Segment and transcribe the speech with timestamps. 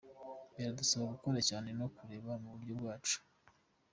[0.55, 3.17] Biradusaba gukora cyane no kureba mu buryo bwacu.